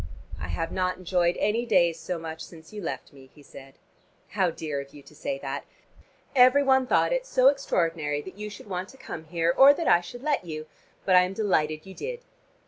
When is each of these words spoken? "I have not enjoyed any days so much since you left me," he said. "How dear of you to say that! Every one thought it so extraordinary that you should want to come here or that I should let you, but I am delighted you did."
"I 0.39 0.47
have 0.47 0.71
not 0.71 0.97
enjoyed 0.97 1.37
any 1.39 1.63
days 1.63 1.99
so 1.99 2.17
much 2.17 2.41
since 2.43 2.73
you 2.73 2.81
left 2.81 3.13
me," 3.13 3.29
he 3.35 3.43
said. 3.43 3.75
"How 4.29 4.49
dear 4.49 4.81
of 4.81 4.95
you 4.95 5.03
to 5.03 5.13
say 5.13 5.37
that! 5.37 5.63
Every 6.35 6.63
one 6.63 6.87
thought 6.87 7.13
it 7.13 7.27
so 7.27 7.49
extraordinary 7.49 8.19
that 8.23 8.35
you 8.35 8.49
should 8.49 8.67
want 8.67 8.89
to 8.89 8.97
come 8.97 9.25
here 9.25 9.53
or 9.55 9.75
that 9.75 9.87
I 9.87 10.01
should 10.01 10.23
let 10.23 10.43
you, 10.43 10.65
but 11.05 11.15
I 11.15 11.21
am 11.21 11.33
delighted 11.33 11.85
you 11.85 11.93
did." 11.93 12.21